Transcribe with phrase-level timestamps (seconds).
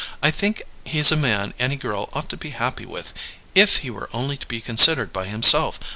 [0.19, 3.13] I think he's a man any girl ought to be happy with,
[3.53, 5.79] if he were only to be considered by himself.